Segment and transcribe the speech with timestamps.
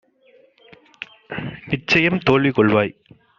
[1.67, 2.93] நிச்சயம் தோல்விகொள்வாய்!